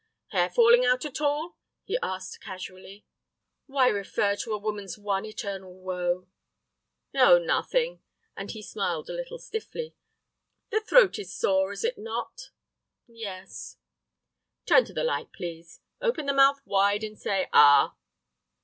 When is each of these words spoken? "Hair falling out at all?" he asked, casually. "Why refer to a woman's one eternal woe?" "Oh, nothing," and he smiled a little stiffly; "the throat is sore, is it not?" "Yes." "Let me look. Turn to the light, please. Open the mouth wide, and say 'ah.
"Hair 0.29 0.49
falling 0.49 0.83
out 0.83 1.05
at 1.05 1.21
all?" 1.21 1.59
he 1.83 1.95
asked, 2.01 2.41
casually. 2.41 3.05
"Why 3.67 3.87
refer 3.87 4.35
to 4.37 4.51
a 4.53 4.57
woman's 4.57 4.97
one 4.97 5.25
eternal 5.25 5.75
woe?" 5.79 6.25
"Oh, 7.13 7.37
nothing," 7.37 8.01
and 8.35 8.49
he 8.49 8.63
smiled 8.63 9.11
a 9.11 9.15
little 9.15 9.37
stiffly; 9.37 9.93
"the 10.71 10.81
throat 10.81 11.19
is 11.19 11.31
sore, 11.35 11.71
is 11.71 11.83
it 11.83 11.99
not?" 11.99 12.49
"Yes." 13.05 13.77
"Let 13.77 13.77
me 13.77 14.49
look. 14.49 14.65
Turn 14.79 14.85
to 14.87 14.93
the 14.93 15.03
light, 15.03 15.31
please. 15.33 15.81
Open 16.01 16.25
the 16.25 16.33
mouth 16.33 16.61
wide, 16.65 17.03
and 17.03 17.15
say 17.19 17.47
'ah. 17.53 17.93